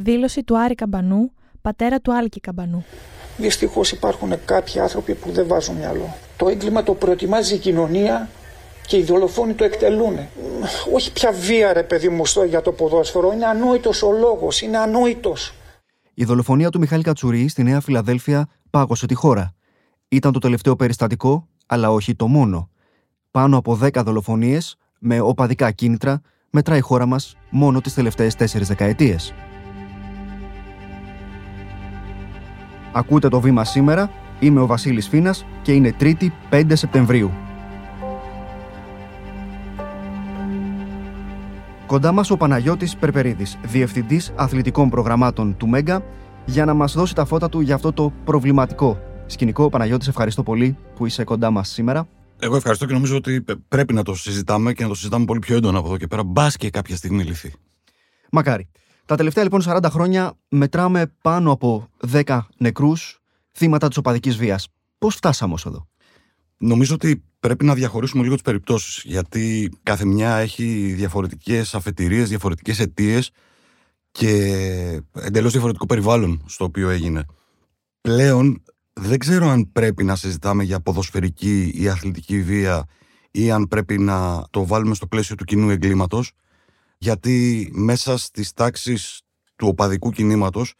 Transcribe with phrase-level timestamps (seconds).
[0.00, 2.84] Δήλωση του Άρη Καμπανού, πατέρα του Άλκη Καμπανού.
[3.36, 6.14] Δυστυχώς υπάρχουν κάποιοι άνθρωποι που δεν βάζουν μυαλό.
[6.36, 8.28] Το έγκλημα το προετοιμάζει η κοινωνία
[8.86, 10.18] και οι δολοφόνοι το εκτελούν.
[10.94, 13.32] Όχι πια βία, ρε παιδί μου, στο για το ποδόσφαιρο.
[13.32, 14.62] Είναι ανόητος ο λόγος.
[14.62, 15.54] Είναι ανόητος.
[16.14, 19.54] Η δολοφονία του Μιχάλη Κατσουρί στη Νέα Φιλαδέλφια πάγωσε τη χώρα.
[20.08, 22.70] Ήταν το τελευταίο περιστατικό, αλλά όχι το μόνο.
[23.30, 26.20] Πάνω από 10 δολοφονίες με οπαδικά κίνητρα
[26.50, 29.34] μετράει η χώρα μας μόνο τις τελευταίες τέσσερις δεκαετίες.
[32.98, 34.10] Ακούτε το βήμα σήμερα.
[34.40, 37.30] Είμαι ο Βασίλης Φίνας και είναι 3η 5 Σεπτεμβρίου.
[41.86, 46.02] Κοντά μας ο Παναγιώτης Περπερίδης, Διευθυντής Αθλητικών Προγραμμάτων του Μέγκα,
[46.44, 49.68] για να μας δώσει τα φώτα του για αυτό το προβληματικό σκηνικό.
[49.68, 52.08] Παναγιώτης, ευχαριστώ πολύ που είσαι κοντά μας σήμερα.
[52.38, 55.56] Εγώ ευχαριστώ και νομίζω ότι πρέπει να το συζητάμε και να το συζητάμε πολύ πιο
[55.56, 56.24] έντονα από εδώ και πέρα.
[56.24, 57.52] Μπας και κάποια στιγμή λυθεί.
[58.30, 58.68] Μακάρι.
[59.08, 63.20] Τα τελευταία λοιπόν 40 χρόνια μετράμε πάνω από 10 νεκρούς
[63.52, 64.68] θύματα της οπαδικής βίας.
[64.98, 65.88] Πώς φτάσαμε ως εδώ;
[66.56, 72.80] Νομίζω ότι πρέπει να διαχωρίσουμε λίγο τις περιπτώσεις γιατί κάθε μια έχει διαφορετικές αφετηρίες, διαφορετικές
[72.80, 73.30] αιτίες
[74.10, 74.32] και
[75.12, 77.24] εντελώς διαφορετικό περιβάλλον στο οποίο έγινε.
[78.00, 78.62] Πλέον
[78.92, 82.84] δεν ξέρω αν πρέπει να συζητάμε για ποδοσφαιρική ή αθλητική βία
[83.30, 86.32] ή αν πρέπει να το βάλουμε στο πλαίσιο του κοινού εγκλήματος
[86.98, 89.20] γιατί μέσα στις τάξεις
[89.56, 90.74] του οπαδικού κινήματος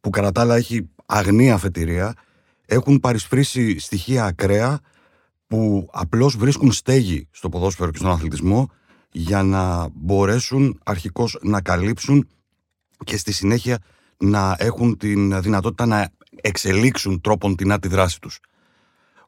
[0.00, 2.14] που κατά τα άλλα έχει αγνή αφετηρία
[2.66, 4.80] έχουν παρισφρήσει στοιχεία ακραία
[5.46, 8.70] που απλώς βρίσκουν στέγη στο ποδόσφαιρο και στον αθλητισμό
[9.12, 12.28] για να μπορέσουν αρχικώς να καλύψουν
[13.04, 13.78] και στη συνέχεια
[14.16, 18.38] να έχουν την δυνατότητα να εξελίξουν τρόπον την τη δράση τους.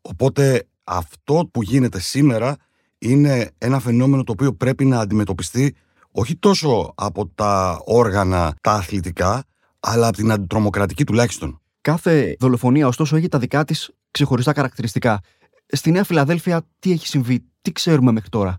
[0.01, 2.57] Οπότε αυτό που γίνεται σήμερα
[2.99, 5.75] είναι ένα φαινόμενο το οποίο πρέπει να αντιμετωπιστεί
[6.19, 9.45] όχι τόσο από τα όργανα τα αθλητικά,
[9.81, 11.61] αλλά από την αντιτρομοκρατική τουλάχιστον.
[11.81, 15.21] Κάθε δολοφονία, ωστόσο, έχει τα δικά της ξεχωριστά χαρακτηριστικά.
[15.67, 18.59] Στη Νέα Φιλαδέλφια, τι έχει συμβεί, τι ξέρουμε μέχρι τώρα;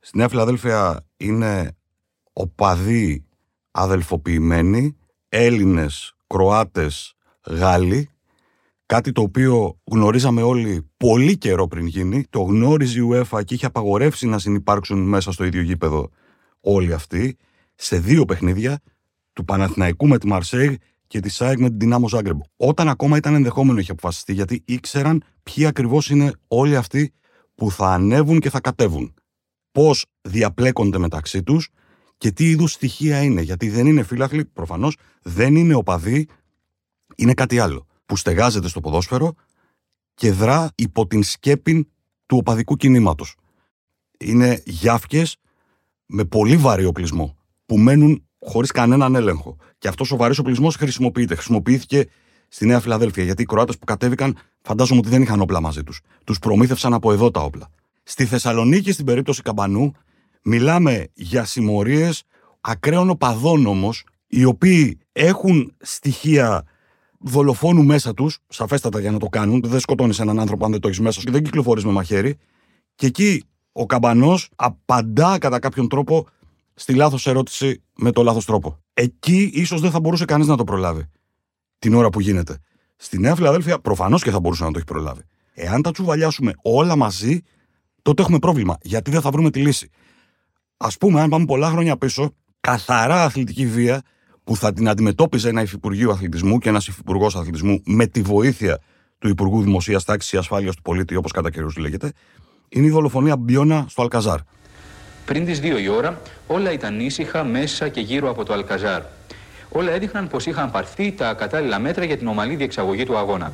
[0.00, 1.76] Στη Νέα Φιλαδέλφια είναι
[2.32, 3.24] οπαδοί
[3.70, 4.96] αδελφοποιημένοι,
[5.28, 7.14] Έλληνες, Κροάτες,
[7.46, 8.10] Γάλλοι,
[8.86, 13.66] κάτι το οποίο γνωρίζαμε όλοι πολύ καιρό πριν γίνει, το γνώριζε η UEFA και είχε
[13.66, 16.10] απαγορεύσει να συνεπάρξουν μέσα στο ίδιο γήπεδο
[16.62, 17.36] όλοι αυτοί
[17.74, 18.80] σε δύο παιχνίδια
[19.32, 20.74] του Παναθηναϊκού με τη Μαρσέγ
[21.06, 22.40] και τη ΣΑΕΚ με την Δυνάμο Ζάγκρεμπ.
[22.56, 27.12] Όταν ακόμα ήταν ενδεχόμενο είχε αποφασιστεί, γιατί ήξεραν ποιοι ακριβώς είναι όλοι αυτοί
[27.54, 29.14] που θα ανέβουν και θα κατέβουν.
[29.72, 31.68] Πώς διαπλέκονται μεταξύ τους
[32.18, 33.40] και τι είδους στοιχεία είναι.
[33.40, 36.28] Γιατί δεν είναι φύλαχλοι, προφανώς δεν είναι οπαδοί,
[37.16, 37.86] είναι κάτι άλλο.
[38.06, 39.34] Που στεγάζεται στο ποδόσφαιρο
[40.14, 41.88] και δρά υπό την σκέπη
[42.26, 43.36] του οπαδικού κινήματος.
[44.18, 45.36] Είναι γιάφκες
[46.12, 47.36] με πολύ βαρύ οπλισμό
[47.66, 49.56] που μένουν χωρίς κανέναν έλεγχο.
[49.78, 51.34] Και αυτός ο βαρύς οπλισμός χρησιμοποιείται.
[51.34, 52.06] Χρησιμοποιήθηκε
[52.48, 56.00] στη Νέα Φιλαδέλφια γιατί οι Κροάτες που κατέβηκαν φαντάζομαι ότι δεν είχαν όπλα μαζί τους.
[56.24, 57.68] Τους προμήθευσαν από εδώ τα όπλα.
[58.02, 59.92] Στη Θεσσαλονίκη, στην περίπτωση Καμπανού,
[60.42, 62.22] μιλάμε για συμμορίες
[62.60, 66.64] ακραίων οπαδών όμως, οι οποίοι έχουν στοιχεία
[67.20, 69.62] δολοφόνου μέσα τους, σαφέστατα για να το κάνουν.
[69.64, 72.36] Δεν σκοτώνεις έναν άνθρωπο αν δεν το έχεις μέσα σου και δεν κυκλοφορείς με μαχαίρι.
[72.94, 76.28] Και εκεί ο καμπανός απαντά κατά κάποιον τρόπο
[76.74, 78.78] στη λάθος ερώτηση με το λάθος τρόπο.
[78.94, 81.10] Εκεί ίσως δεν θα μπορούσε κανείς να το προλάβει
[81.78, 82.58] την ώρα που γίνεται.
[82.96, 85.22] Στη Νέα Φιλαδέλφια προφανώς και θα μπορούσε να το έχει προλάβει.
[85.54, 87.40] Εάν τα τσουβαλιάσουμε όλα μαζί,
[88.02, 88.78] τότε έχουμε πρόβλημα.
[88.82, 89.90] Γιατί δεν θα βρούμε τη λύση.
[90.76, 94.02] Α πούμε, αν πάμε πολλά χρόνια πίσω, καθαρά αθλητική βία
[94.44, 98.80] που θα την αντιμετώπιζε ένα Υφυπουργείο Αθλητισμού και ένας Υφυπουργός Αθλητισμού με τη βοήθεια
[99.18, 102.12] του Υπουργού Δημοσίας Τάξης και Ασφάλειας του Πολίτη, όπως κατά καιρούς λέγεται,
[102.72, 104.38] είναι η δολοφονία Μπιώνα στο Αλκαζάρ.
[105.24, 109.02] Πριν τις 2 η ώρα, όλα ήταν ήσυχα μέσα και γύρω από το Αλκαζάρ.
[109.68, 113.52] Όλα έδειχναν πως είχαν πάρθει τα κατάλληλα μέτρα για την ομαλή διεξαγωγή του αγώνα.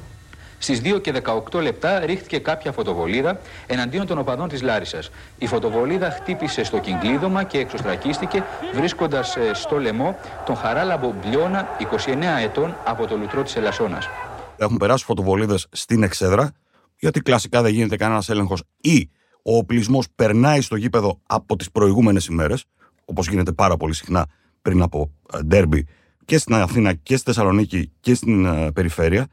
[0.59, 1.13] Στις 2 και
[1.53, 5.11] 18 λεπτά ρίχτηκε κάποια φωτοβολίδα εναντίον των οπαδών της Λάρισας.
[5.39, 12.45] Η φωτοβολίδα χτύπησε στο κυκλίδωμα και εξωστρακίστηκε, βρίσκοντας ε, στο λαιμό τον Χαράλαμπο Μπλιώνα, 29
[12.45, 14.09] ετών, από το λουτρό της Ελασσόνας.
[14.57, 16.53] Έχουν περάσει φωτοβολίδες στην εξέδρα,
[16.99, 19.11] γιατί κλασικά δεν γίνεται κανένας έλεγχος ή
[19.43, 22.65] ο οπλισμός περνάει στο γήπεδο από τις προηγούμενες ημέρες,
[23.05, 24.27] όπως γίνεται πάρα πολύ συχνά
[24.63, 25.87] πριν από ε, ντέρμπι
[26.25, 29.27] και στην Αθήνα και στη Θεσσαλονίκη και στην ε, περιφέρεια.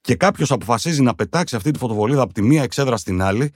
[0.00, 3.52] Και κάποιος αποφασίζει να πετάξει αυτή τη φωτοβολίδα από τη μία εξέδρα στην άλλη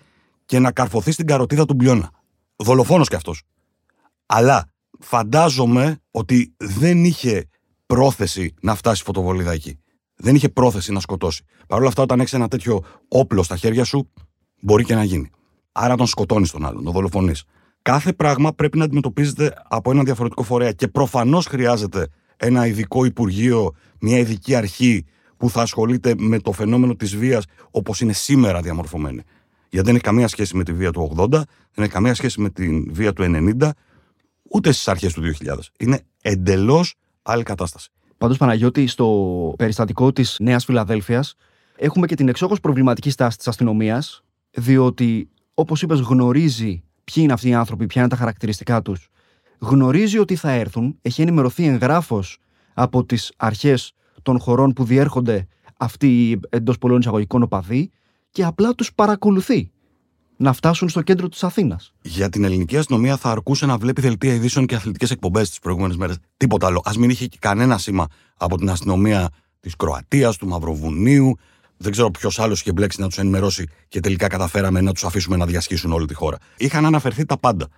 [0.46, 2.10] και να καρφωθεί στην καροτίδα του Μπλιώνα.
[2.56, 3.42] Δολοφόνος κι αυτός.
[4.26, 4.68] Αλλά
[4.98, 7.48] φαντάζομαι ότι δεν είχε
[7.86, 9.80] πρόθεση να φτάσει η φωτοβολίδα εκεί
[10.20, 11.44] δεν είχε πρόθεση να σκοτώσει.
[11.66, 14.10] Παρ' όλα αυτά, όταν έχεις ένα τέτοιο όπλο στα χέρια σου,
[14.60, 15.30] μπορεί και να γίνει.
[15.72, 17.44] Άρα τον σκοτώνεις τον άλλον, τον δολοφονείς.
[17.82, 23.74] Κάθε πράγμα πρέπει να αντιμετωπίζεται από ένα διαφορετικό φορέα και προφανώς χρειάζεται ένα ειδικό υπουργείο,
[24.00, 25.04] μια ειδική αρχή
[25.36, 29.22] που θα ασχολείται με το φαινόμενο της βίας όπως είναι σήμερα διαμορφωμένη.
[29.70, 31.44] Γιατί δεν έχει καμία σχέση με τη βία του 80, δεν
[31.76, 33.22] έχει καμία σχέση με τη βία του
[33.60, 33.70] 90,
[34.50, 35.56] ούτε στις αρχές του 2000.
[35.78, 37.90] Είναι εντελώς άλλη κατάσταση.
[38.20, 41.34] Πάντως, Παναγιώτη, στο περιστατικό της Νέας Φιλαδέλφιας,
[41.76, 47.48] έχουμε και την εξόχως προβληματική στάση της αστυνομίας, διότι, όπως είπες, γνωρίζει ποιοι είναι αυτοί
[47.48, 49.08] οι άνθρωποι, ποια είναι τα χαρακτηριστικά τους,
[49.58, 52.38] γνωρίζει ότι θα έρθουν, έχει ενημερωθεί εγγράφος
[52.74, 55.46] από τις αρχές των χωρών που διέρχονται
[55.76, 57.90] αυτοί οι εντός πολλών εισαγωγικών οπαδοί
[58.30, 59.70] και απλά τους παρακολουθεί
[60.40, 61.92] να φτάσουν στο κέντρο της Αθήνας.
[62.02, 65.96] Για την ελληνική αστυνομία θα αρκούσε να βλέπει δελτία ειδήσεων και αθλητικές εκπομπές τις προηγούμενες
[65.96, 66.16] μέρες.
[66.36, 66.82] Τίποτα άλλο.
[66.84, 68.06] Α μην είχε και κανένα σήμα
[68.36, 69.28] από την αστυνομία
[69.60, 71.38] της Κροατίας, του Μαυροβουνίου.
[71.76, 75.36] Δεν ξέρω ποιος άλλος είχε μπλέξει να τους ενημερώσει και τελικά καταφέραμε να τους αφήσουμε
[75.36, 76.38] να διασχίσουν όλη τη χώρα.
[76.56, 77.68] Είχαν αναφερθεί τα πάντα.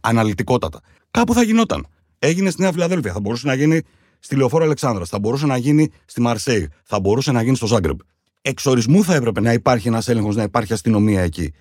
[0.00, 0.80] Αναλυτικότατα.
[1.10, 1.86] Κάπου θα γινόταν.
[2.18, 3.12] Έγινε στη Νέα Φιλαδέλφια.
[3.12, 3.82] Θα μπορούσε να γίνει
[4.18, 5.04] στη Λεωφόρο Αλεξάνδρα.
[5.04, 6.68] Θα μπορούσε να γίνει στη Μαρσέη.
[6.82, 7.98] Θα μπορούσε να γίνει στο Ζάγκρεπ.
[8.42, 11.52] Εξορισμού θα έπρεπε να υπάρχει ένας έλεγχος, να υπάρχει αστυνομία εκεί.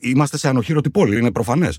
[0.00, 1.78] Είμαστε σε ανοχήρωτη πόλη, είναι προφανές.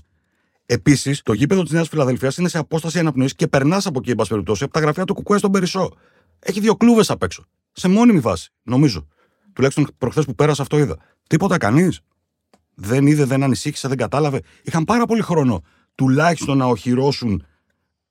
[0.66, 4.16] Επίσης, το γήπεδο της Νέας Φιλαδελφίας είναι σε απόσταση αναπνοής και περνάς από εκεί, εν
[4.16, 5.90] πάση περιπτώσει, από τα γραφεία του Κουκουέ στον Περισσό.
[6.38, 7.44] Έχει δύο κλούβες απ' έξω.
[7.72, 9.06] Σε μόνιμη βάση, νομίζω.
[9.52, 10.96] Τουλάχιστον προχθές που πέρασα αυτό είδα.
[11.26, 12.00] Τίποτα κανείς.
[12.74, 14.40] Δεν είδε, δεν ανησύχησε, δεν κατάλαβε.
[14.62, 15.62] Είχαν πάρα πολύ χρόνο
[15.94, 17.44] τουλάχιστον να οχυρώσουν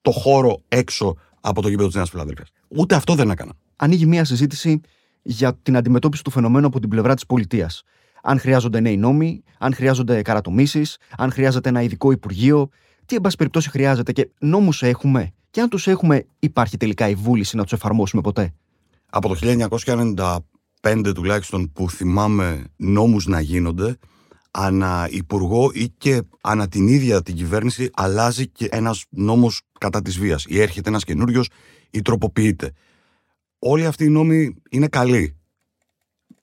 [0.01, 2.45] το χώρο έξω από το γήπεδο της Νέας Φιλαδέλφια.
[2.67, 3.57] Ούτε αυτό δεν έκαναν.
[3.75, 4.81] Ανοίγει μια συζήτηση
[5.21, 7.83] για την αντιμετώπιση του φαινομένου από την πλευρά της πολιτείας.
[8.23, 12.69] Αν χρειάζονται νέοι νόμοι, αν χρειάζονται καρατομήσεις, αν χρειάζεται ένα ειδικό υπουργείο,
[13.05, 15.31] τι εν πάση περιπτώσει χρειάζεται και νόμους έχουμε.
[15.49, 18.53] Και αν τους έχουμε, υπάρχει τελικά η βούληση να τους εφαρμόσουμε ποτέ;
[19.09, 19.35] Από το
[20.81, 23.97] 1995 τουλάχιστον που θυμάμαι νόμους να γίνονται,
[24.51, 30.19] ανά υπουργό ή και ανά την ίδια την κυβέρνηση αλλάζει και ένας νόμος κατά της
[30.19, 30.45] βίας.
[30.47, 31.49] Ή έρχεται ένας καινούριος
[31.89, 32.71] ή τροποποιείται.
[33.59, 35.38] Όλοι αυτοί οι νόμοι είναι καλοί.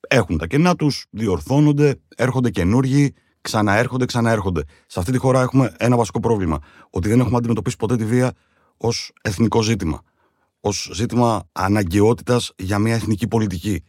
[0.08, 4.62] Έχουν τα κενά τους, διορθώνονται, έρχονται καινούργοι, ξαναέρχονται, ξαναέρχονται.
[4.87, 6.58] Σε αυτή τη χώρα έχουμε ένα βασικό πρόβλημα.
[6.91, 8.32] Ότι δεν έχουμε αντιμετωπίσει ποτέ τη βία
[8.76, 10.00] ως εθνικό ζήτημα.
[10.61, 13.82] Ως ζήτημα αναγκαιότητας για μια εθνική πολιτική.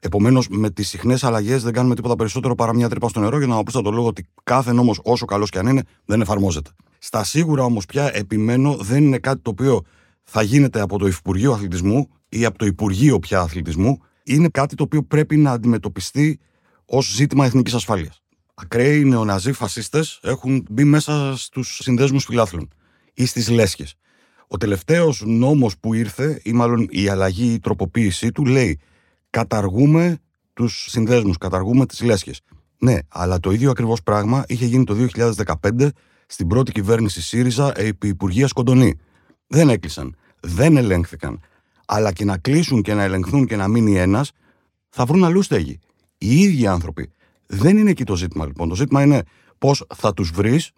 [0.00, 3.46] Επομένως, με τις συχνές αλλαγές δεν κάνουμε τίποτα περισσότερο παρά μια τρύπα στο νερό για
[3.46, 6.70] να απλούστατα το λόγο ότι κάθε νόμος, όσο καλός και αν είναι, δεν εφαρμόζεται.
[6.98, 9.82] Στα σίγουρα όμως πια επιμένω δεν είναι κάτι το οποίο
[10.24, 13.98] θα γίνεται από το Υπουργείο Αθλητισμού ή από το Υπουργείο πια Αθλητισμού.
[14.28, 16.38] Είναι κάτι το οποίο πρέπει να αντιμετωπιστεί
[16.84, 18.22] ως ζήτημα εθνικής ασφάλειας.
[18.54, 22.68] Ακραίοι νεοναζί φασίστες έχουν μπει μέσα στους συνδέσμους φιλάθλων
[23.14, 23.94] ή στις λέσχες.
[24.46, 28.78] Ο τελευταίος νόμος που ήρθε, ή μάλλον η αλλαγή, η τροποποίησή του, λέει
[29.30, 30.18] καταργούμε
[30.52, 32.40] τους συνδέσμους, καταργούμε τις λέσχες.
[32.78, 35.88] Ναι, αλλά το ίδιο ακριβώς πράγμα είχε γίνει το 2015
[36.26, 38.98] στην πρώτη κυβέρνηση ΣΥΡΙΖΑ επί Υπουργείας Κοντονή.
[39.46, 41.40] Δεν έκλεισαν, δεν ελέγχθηκαν.
[41.90, 44.30] Αλλά και να κλείσουν και να ελεγχθούν και να μείνει ένας,
[44.88, 45.78] θα βρουν αλλού στέγη.
[46.18, 47.10] Οι ίδιοι άνθρωποι.
[47.46, 48.68] Δεν είναι εκεί το ζήτημα λοιπόν.
[48.68, 49.22] Το ζήτημα είναι
[49.58, 50.70] πώς θα τους βρεις.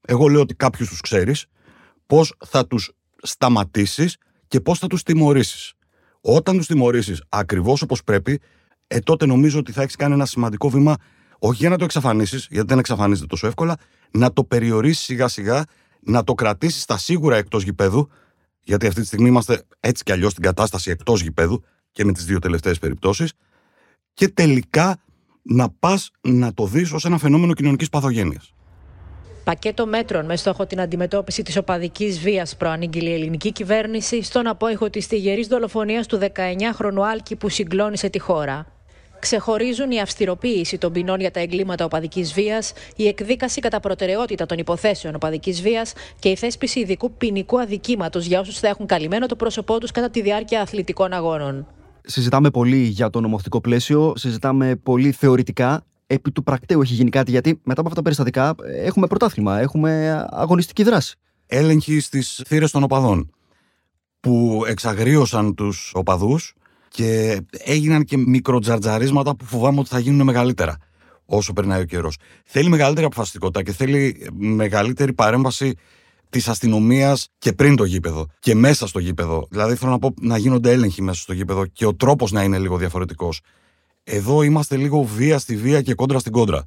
[0.00, 1.46] Εγώ λέω ότι κάποιους τους ξέρεις.
[2.06, 2.92] Πώς θα τους
[3.22, 4.16] σταματήσεις
[4.48, 5.72] και πώς θα τους τιμωρήσεις.
[6.20, 8.40] Όταν τους τιμωρήσεις ακριβώς όπως πρέπει,
[8.86, 10.96] ε, τότε νομίζω ότι θα έχεις κάνει ένα σημαντικό βήμα,
[11.38, 13.76] όχι για να το εξαφανίσεις, γιατί δεν εξαφανίζεται τόσο εύκολα,
[14.10, 15.64] να το περιορίσεις σιγά σιγά,
[16.00, 18.08] να το κρατήσεις στα σίγουρα εκτός γηπέδου,
[18.62, 21.62] γιατί αυτή τη στιγμή είμαστε έτσι κι αλλιώς στην κατάσταση εκτός γηπέδου
[21.92, 23.32] και με τις δύο τελευταίες περιπτώσεις,
[24.14, 25.02] και τελικά
[25.42, 28.54] να πας να το δεις ως ένα φαινόμενο κοινωνικής παθογένειας
[29.44, 34.90] πακέτο μέτρων με στόχο την αντιμετώπιση της οπαδικής βίας προανήγγειλε η ελληνική κυβέρνηση στον απόϊχο
[34.90, 38.66] τη τυγερή δολοφονίας του 19χρονου Άλκη που συγκλώνησε τη χώρα.
[39.22, 44.58] Ξεχωρίζουν η αυστηροποίηση των ποινών για τα εγκλήματα οπαδικής βίας, η εκδίκαση κατά προτεραιότητα των
[44.58, 49.36] υποθέσεων οπαδικής βίας και η θέσπιση ειδικού ποινικού αδικήματος για όσους θα έχουν καλυμμένο το
[49.36, 51.66] πρόσωπό τους κατά τη διάρκεια αθλητικών αγώνων.
[52.02, 57.30] Συζητάμε πολύ για το νομοθετικό πλαίσιο, συζητάμε πολύ θεωρητικά επί του πρακτέου έχει γίνει κάτι,
[57.30, 61.16] γιατί μετά από αυτά τα περιστατικά ε, έχουμε πρωτάθλημα, έχουμε αγωνιστική δράση.
[61.46, 63.30] Έλεγχοι στις θύρες των οπαδών
[64.20, 66.54] που εξαγρίωσαν τους οπαδούς
[66.92, 70.76] και έγιναν και μικροτζαρτζαρίσματα που φοβάμαι ότι θα γίνουν μεγαλύτερα
[71.24, 72.16] όσο περνάει ο καιρός.
[72.44, 75.74] Θέλει μεγαλύτερη αποφασιστικότητα και θέλει μεγαλύτερη παρέμβαση
[76.28, 79.46] της αστυνομίας και πριν το γήπεδο και μέσα στο γήπεδο.
[79.50, 82.58] Δηλαδή, θέλω να πω να γίνονται έλεγχοι μέσα στο γήπεδο και ο τρόπος να είναι
[82.58, 83.40] λίγο διαφορετικός.
[84.04, 86.64] Εδώ είμαστε λίγο βία στη βία και κόντρα στην κόντρα.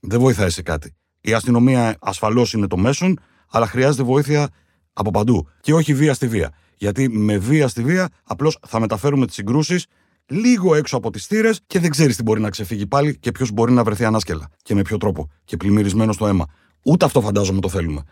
[0.00, 0.94] Δεν βοηθάει σε κάτι.
[1.20, 3.18] Η αστυνομία ασφαλώς είναι το μέσον,
[3.50, 4.48] αλλά χρειάζεται βοήθεια
[4.92, 5.48] από παντού.
[5.60, 6.52] Και όχι βία στη βία.
[6.82, 9.86] Γιατί με βία στη βία απλώς θα μεταφέρουμε τις συγκρούσεις
[10.26, 13.50] λίγο έξω από τις θύρες και δεν ξέρεις τι μπορεί να ξεφύγει πάλι και ποιος
[13.50, 14.48] μπορεί να βρεθεί ανάσκελα.
[14.62, 15.30] Και με ποιο τρόπο.
[15.44, 16.46] Και πλημμυρισμένο στο αίμα.
[16.82, 18.02] Ούτε αυτό φαντάζομαι το θέλουμε.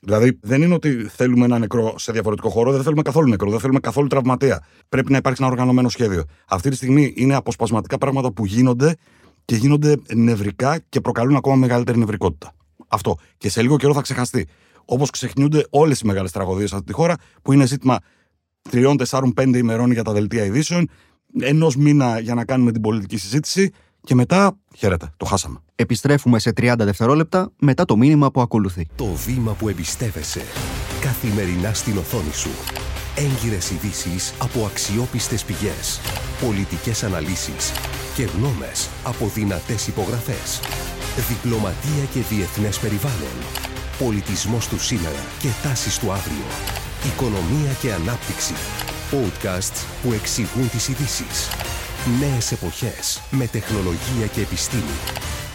[0.00, 3.60] Δηλαδή, δεν είναι ότι θέλουμε ένα νεκρό σε διαφορετικό χώρο, δεν θέλουμε καθόλου νεκρό, δεν
[3.60, 4.64] θέλουμε καθόλου τραυματία.
[4.88, 6.24] Πρέπει να υπάρξει ένα οργανωμένο σχέδιο.
[6.48, 8.96] Αυτή τη στιγμή είναι αποσπασματικά πράγματα που γίνονται
[9.44, 12.52] και γίνονται νευρικά και προκαλούν ακόμα μεγαλύτερη νευρικότητα.
[12.88, 13.16] Αυτό.
[13.38, 14.46] Και σε λίγο καιρό θα ξεχαστεί.
[14.92, 17.98] Όπως ξεχνιούνται όλες οι μεγάλες τραγωδίες σε αυτή τη χώρα, που είναι ζήτημα
[18.70, 20.88] τριών, τεσσάρων, πέντε ημερών για τα δελτία ειδήσεων,
[21.40, 25.58] ενός μήνα για να κάνουμε την πολιτική συζήτηση και μετά, χαίρετε, το χάσαμε.
[25.74, 28.86] Επιστρέφουμε σε 30 δευτερόλεπτα μετά το μήνυμα που ακολουθεί.
[28.94, 30.42] Το βήμα που εμπιστεύεσαι.
[31.00, 32.50] Καθημερινά στην οθόνη σου.
[33.16, 36.00] Έγκυρες ειδήσεις από αξιόπιστες πηγές.
[36.46, 37.72] Πολιτικές αναλύσεις
[38.14, 40.60] και γνώμες από δυνατές υπογραφές.
[41.28, 43.69] Διπλωματία και διεθνές περιβάλλον.
[44.04, 46.46] Πολιτισμός του σήμερα και τάσεις του αύριο.
[47.06, 48.54] Οικονομία και ανάπτυξη.
[49.12, 51.48] Podcasts που εξηγούν τις ειδήσεις.
[52.20, 54.96] Νέες εποχές με τεχνολογία και επιστήμη.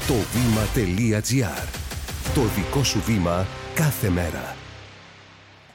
[0.07, 1.67] Το βήμα.gr.
[2.35, 4.55] Το δικό σου βήμα κάθε μέρα.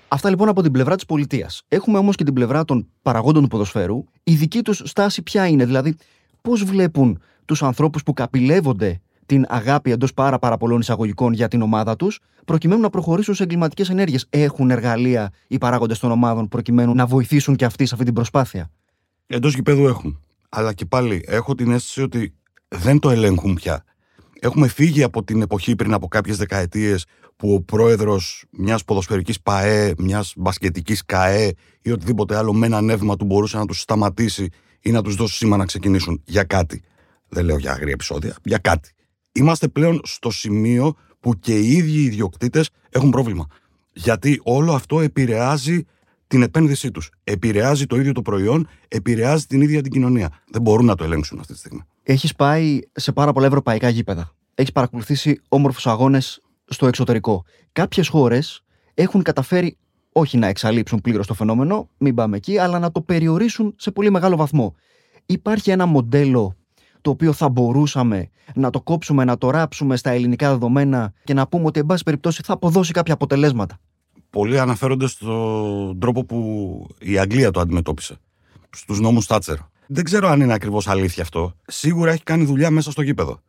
[0.08, 1.62] Αυτά λοιπόν από την πλευρά της πολιτείας.
[1.68, 4.04] Έχουμε όμως και την πλευρά των παραγόντων του ποδοσφαίρου.
[4.22, 5.96] Η δική τους στάση ποια είναι, δηλαδή
[6.40, 9.00] πώς βλέπουν τους ανθρώπους που καπηλεύονται
[9.30, 13.42] την αγάπη εντός πάρα, πάρα πολλών εισαγωγικών για την ομάδα τους, προκειμένου να προχωρήσουν σε
[13.42, 14.26] εγκληματικές ενέργειες.
[14.30, 18.70] Έχουν εργαλεία οι παράγοντες των ομάδων προκειμένου να βοηθήσουν και αυτοί σε αυτή την προσπάθεια.
[19.26, 20.20] Εντός γηπέδου έχουν.
[20.48, 22.34] Αλλά και πάλι έχω την αίσθηση ότι
[22.68, 23.84] δεν το ελέγχουν πια.
[24.40, 27.04] Έχουμε φύγει από την εποχή πριν από κάποιες δεκαετίες
[27.36, 33.16] που ο πρόεδρος μιας ποδοσφαιρικής ΠαΕ, μιας μπασκετικής ΚαΕ ή οτιδήποτε άλλο με ένα νεύμα
[33.16, 34.48] του μπορούσε να τους σταματήσει
[34.80, 36.82] ή να τους δώσει σήμα να ξεκινήσουν για κάτι.
[37.28, 38.90] Δεν λέω για αγρία επεισόδια, για κάτι.
[39.32, 43.46] Είμαστε πλέον στο σημείο που και οι ίδιοι οι ιδιοκτήτες έχουν πρόβλημα.
[43.92, 45.84] Γιατί όλο αυτό επηρεάζει
[46.26, 47.10] την επένδυσή τους.
[47.24, 50.40] Επηρεάζει το ίδιο το προϊόν, επηρεάζει την ίδια την κοινωνία.
[50.50, 51.80] Δεν μπορούν να το ελέγξουν αυτή τη στιγμή.
[52.02, 54.34] Έχεις πάει σε πάρα πολλά ευρωπαϊκά γήπεδα.
[54.54, 57.44] Έχεις παρακολουθήσει όμορφους αγώνες στο εξωτερικό.
[57.72, 59.76] Κάποιες χώρες έχουν καταφέρει
[60.12, 64.10] όχι να εξαλείψουν πλήρως το φαινόμενο, μην πάμε εκεί, αλλά να το περιορίσουν σε πολύ
[64.10, 64.74] μεγάλο βαθμό.
[65.26, 66.56] Υπάρχει ένα μοντέλο
[67.00, 71.46] το οποίο θα μπορούσαμε να το κόψουμε, να το ράψουμε στα ελληνικά δεδομένα και να
[71.46, 73.78] πούμε ότι, εν πάση περιπτώσει, θα αποδώσει κάποια αποτελέσματα.
[74.30, 78.16] Πολλοί αναφέρονται στον τρόπο που η Αγγλία το αντιμετώπισε.
[78.70, 79.56] Στους νόμους Τάτσερ.
[79.86, 81.54] Δεν ξέρω αν είναι ακριβώς αλήθεια αυτό.
[81.66, 83.40] Σίγουρα έχει κάνει δουλειά μέσα στο γήπεδο.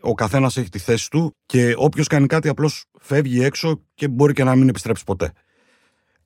[0.00, 4.32] Ο καθένας έχει τη θέση του και όποιος κάνει κάτι απλώς φεύγει έξω και μπορεί
[4.32, 5.32] και να μην επιστρέψει ποτέ.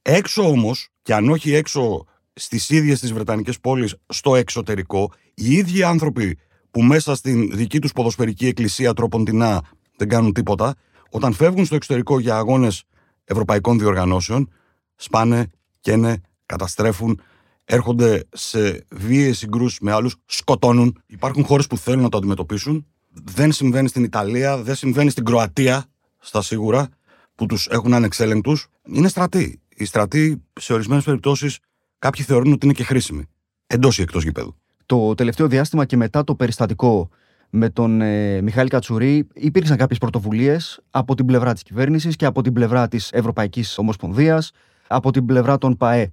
[0.02, 5.82] Έξω όμως, και αν όχι έξω στις ίδιες τις Βρετανικές πόλεις, στο εξωτερικό, οι ίδιοι
[5.82, 6.38] άνθρωποι
[6.76, 9.62] που μέσα στην δική τους ποδοσφαιρική εκκλησία τροποντινά
[9.96, 10.74] δεν κάνουν τίποτα,
[11.10, 12.84] όταν φεύγουν στο εξωτερικό για αγώνες
[13.24, 14.50] ευρωπαϊκών διοργανώσεων,
[14.96, 17.20] σπάνε, καίνε, καταστρέφουν,
[17.64, 21.02] έρχονται σε βίαιες συγκρούσεις με άλλους, σκοτώνουν.
[21.06, 22.86] Υπάρχουν χώρες που θέλουν να το αντιμετωπίσουν.
[23.10, 25.84] Δεν συμβαίνει στην Ιταλία, δεν συμβαίνει στην Κροατία,
[26.18, 26.88] στα σίγουρα,
[27.34, 28.66] που τους έχουν ανεξέλεγκτους.
[28.86, 29.60] Είναι στρατοί.
[29.76, 31.58] Οι στρατοί, σε ορισμένες περιπτώσεις,
[31.98, 33.24] κάποιοι θεωρούν ότι είναι και χρήσιμοι.
[33.66, 34.56] Εντός ή εκτός γηπέδου.
[34.86, 37.08] Το τελευταίο διάστημα και μετά το περιστατικό
[37.50, 42.42] με τον ε, Μιχάλη Κατσουρί υπήρξαν κάποιες πρωτοβουλίες από την πλευρά της κυβέρνησης και από
[42.42, 44.50] την πλευρά της Ευρωπαϊκής Ομοσπονδίας,
[44.86, 46.12] από την πλευρά των ΠαΕ.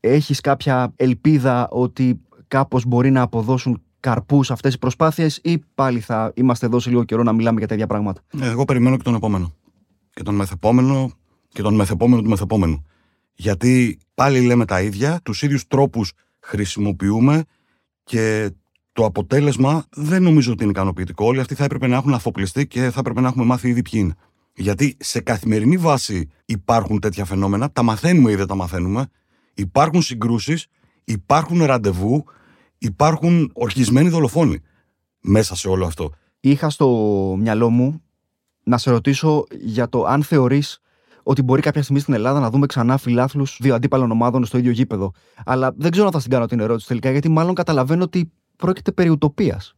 [0.00, 6.32] Έχεις κάποια ελπίδα ότι κάπως μπορεί να αποδώσουν καρπούς αυτές οι προσπάθειες ή πάλι θα
[6.34, 9.54] είμαστε εδώ σε λίγο καιρό να μιλάμε για τέτοια πράγματα; Εγώ περιμένω και τον επόμενο.
[10.10, 11.12] Και τον μεθεπόμενο
[11.48, 12.86] και τον μεθεπόμενο του μεθεπόμενου.
[13.34, 17.44] Γιατί πάλι λέμε τα ίδια, τους ίδιους τρόπους χρησιμοποιούμε
[18.08, 18.50] και
[18.92, 21.26] το αποτέλεσμα δεν νομίζω ότι είναι ικανοποιητικό.
[21.26, 24.00] Όλοι αυτοί θα έπρεπε να έχουν αφοπλιστεί και θα έπρεπε να έχουμε μάθει ήδη ποιοι
[24.04, 24.14] είναι.
[24.54, 29.06] Γιατί σε καθημερινή βάση υπάρχουν τέτοια φαινόμενα, τα μαθαίνουμε ή δεν τα μαθαίνουμε.
[29.54, 30.66] Υπάρχουν συγκρούσεις,
[31.04, 32.24] υπάρχουν ραντεβού,
[32.78, 34.60] υπάρχουν ορχισμένοι δολοφόνοι
[35.20, 36.12] μέσα σε όλο αυτό.
[36.40, 36.88] Είχα στο
[37.38, 38.02] μυαλό μου
[38.64, 40.80] να σε ρωτήσω για το αν θεωρείς
[41.28, 44.70] ότι μπορεί κάποια στιγμή στην Ελλάδα να δούμε ξανά φιλάθλους δύο αντίπαλων ομάδων στο ίδιο
[44.70, 45.12] γήπεδο.
[45.44, 48.92] Αλλά δεν ξέρω αν θα στην κάνω την ερώτηση τελικά, γιατί μάλλον καταλαβαίνω ότι πρόκειται
[48.92, 49.74] περί ουτοπίας.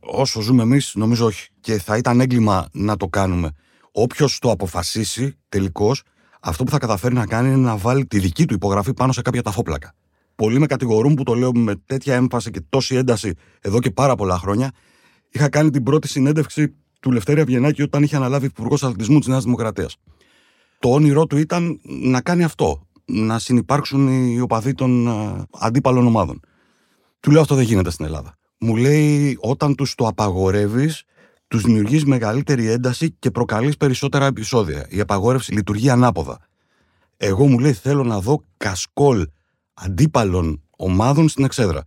[0.00, 1.48] Όσο ζούμε εμείς, νομίζω όχι.
[1.60, 3.50] Και θα ήταν έγκλημα να το κάνουμε.
[3.92, 6.02] Όποιος το αποφασίσει τελικώς,
[6.40, 9.22] αυτό που θα καταφέρει να κάνει είναι να βάλει τη δική του υπογραφή πάνω σε
[9.22, 9.94] κάποια ταφόπλακα.
[10.34, 14.14] Πολλοί με κατηγορούν που το λέω με τέτοια έμφαση και τόση ένταση εδώ και πάρα
[14.14, 14.70] πολλά χρόνια.
[15.30, 19.44] Είχα κάνει την πρώτη συνέντευξη του Λευτέρη Αυγενάκη όταν είχε αναλάβει υπουργός αθλητισμού της Νέας
[19.44, 19.96] Δημοκρατίας.
[20.84, 22.86] Το όνειρό του ήταν να κάνει αυτό.
[23.04, 25.08] Να συνεπάρξουν οι οπαδοί των
[25.50, 26.40] αντίπαλων ομάδων.
[27.20, 28.38] Του λέω αυτό δεν γίνεται στην Ελλάδα.
[28.58, 31.04] Μου λέει όταν τους το απαγορεύεις,
[31.48, 34.86] τους δημιουργείς μεγαλύτερη ένταση και προκαλείς περισσότερα επεισόδια.
[34.90, 36.38] Η απαγόρευση λειτουργεί ανάποδα.
[37.16, 39.26] Εγώ μου λέει θέλω να δω κασκόλ
[39.74, 41.84] αντίπαλων ομάδων στην εξέδρα.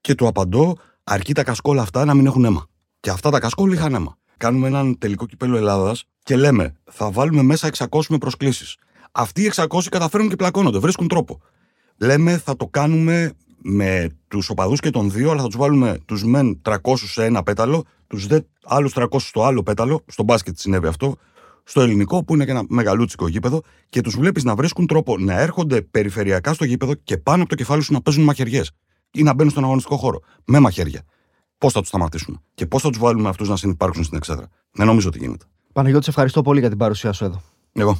[0.00, 2.66] Και του απαντώ, αρκεί τα κασκόλ αυτά να μην έχουν αίμα.
[3.00, 4.18] Και αυτά τα κασκόλ είχαν αίμα.
[4.36, 8.76] Κάνουμε έναν τελικό κυπέλο Ελλάδας και λέμε θα βάλουμε μέσα 600 με προσκλήσεις.
[9.12, 11.40] Αυτοί οι 600 καταφέρουν και πλακώνονται, βρίσκουν τρόπο.
[11.96, 16.24] Λέμε θα το κάνουμε με τους οπαδούς και των δύο, αλλά θα τους βάλουμε τους
[16.24, 20.04] μεν 300 σε ένα πέταλο, τους δε άλλους 300 στο άλλο πέταλο.
[20.06, 21.16] Στο μπάσκετ συνέβη αυτό.
[21.64, 25.40] Στο ελληνικό, που είναι και ένα μεγαλούτσικο γήπεδο, και τους βλέπεις να βρίσκουν τρόπο να
[25.40, 28.70] έρχονται περιφερειακά στο γήπεδο και πάνω από το κεφάλι σου να παίζουν μαχαιριές
[29.10, 31.02] ή να μπαίνουν στον αγωνιστικό χώρο με μαχαίρια.
[31.58, 34.48] Πώς θα τους σταματήσουν και πώς θα τους βάλουμε αυτούς να συνεπάρξουν στην εξέδρα.
[34.72, 35.44] Δεν νομίζω ότι γίνεται.
[35.76, 37.42] Παναγιώτης, ευχαριστώ πολύ για την παρουσία σου εδώ.
[37.72, 37.98] Εγώ.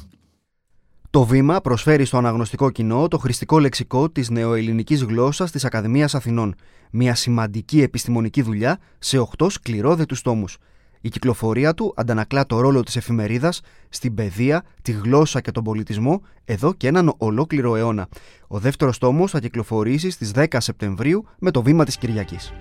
[1.09, 6.55] Το βήμα προσφέρει στο αναγνωστικό κοινό το χρηστικό λεξικό της νεοελληνικής γλώσσας της Ακαδημίας Αθηνών.
[6.91, 10.57] Μια σημαντική επιστημονική δουλειά σε 8 σκληρόδετους τόμους.
[11.01, 16.21] Η κυκλοφορία του αντανακλά το ρόλο της εφημερίδας στην παιδεία, τη γλώσσα και τον πολιτισμό
[16.45, 18.07] εδώ και έναν ολόκληρο αιώνα.
[18.47, 22.53] Ο δεύτερος τόμος θα κυκλοφορήσει στις 10 Σεπτεμβρίου με το βήμα της Κυριακής.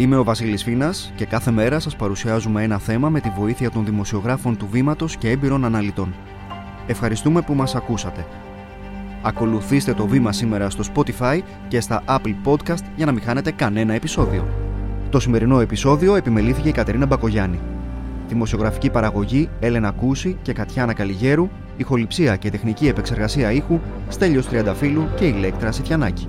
[0.00, 3.84] Είμαι ο Βασίλης Φίνας και κάθε μέρα σας παρουσιάζουμε ένα θέμα με τη βοήθεια των
[3.84, 6.14] δημοσιογράφων του Βήματος και έμπειρων αναλυτών.
[6.86, 8.26] Ευχαριστούμε που μας ακούσατε.
[9.22, 13.94] Ακολουθήστε το Βήμα σήμερα στο Spotify και στα Apple Podcast για να μην χάνετε κανένα
[13.94, 14.48] επεισόδιο.
[15.10, 17.60] Το σημερινό επεισόδιο επιμελήθηκε η Κατερίνα Μπακογιάννη.
[18.28, 25.24] Δημοσιογραφική παραγωγή Έλενα Κούση και Κατιάνα Καλιγέρου, ηχοληψία και τεχνική επεξεργασία ήχου Στέλιος Τριανταφύλου και
[25.24, 26.28] Ηλέκτρα Σιτιανάκη.